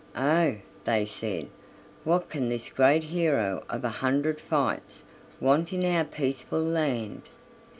"Oh!" 0.15 0.55
they 0.83 1.05
said, 1.05 1.47
"what 2.05 2.27
can 2.27 2.49
this 2.49 2.69
great 2.71 3.03
hero 3.03 3.63
of 3.69 3.83
a 3.85 3.89
hundred 3.89 4.41
fights 4.41 5.03
want 5.39 5.71
in 5.73 5.85
our 5.85 6.05
peaceful 6.05 6.63
land? 6.63 7.29